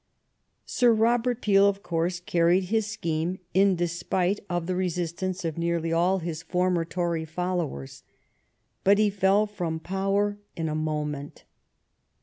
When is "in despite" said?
3.53-4.39